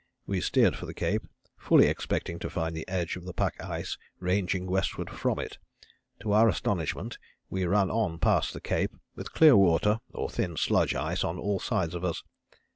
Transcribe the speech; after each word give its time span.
We 0.25 0.41
steered 0.41 0.75
for 0.75 0.87
the 0.87 0.95
Cape, 0.95 1.21
fully 1.59 1.85
expecting 1.85 2.39
to 2.39 2.49
find 2.49 2.75
the 2.75 2.87
edge 2.87 3.15
of 3.17 3.23
the 3.23 3.35
pack 3.35 3.63
ice 3.63 3.99
ranging 4.19 4.65
westward 4.65 5.11
from 5.11 5.37
it. 5.37 5.59
To 6.21 6.31
our 6.31 6.49
astonishment 6.49 7.19
we 7.51 7.67
ran 7.67 7.91
on 7.91 8.17
past 8.17 8.53
the 8.55 8.61
Cape 8.61 8.95
with 9.13 9.31
clear 9.33 9.55
water 9.55 9.99
or 10.11 10.27
thin 10.27 10.57
sludge 10.57 10.95
ice 10.95 11.23
on 11.23 11.37
all 11.37 11.59
sides 11.59 11.93
of 11.93 12.03
us. 12.03 12.23